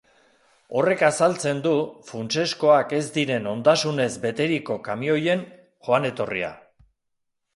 Horrek 0.77 1.01
azaltzen 1.07 1.59
du 1.65 1.73
funtsezkoak 2.11 2.95
ez 3.01 3.03
diren 3.17 3.45
ondasunez 3.53 4.09
beteriko 4.25 4.77
kamioien 4.89 5.43
joanetorria. 5.89 6.53